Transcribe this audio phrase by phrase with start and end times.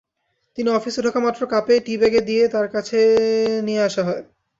[0.57, 2.99] তিনি অফিসে ঢোকামাত্র কাপে টী-ব্যাগ দিয়ে তাঁর কাছে
[3.63, 4.23] নিয়ে আসা হয়।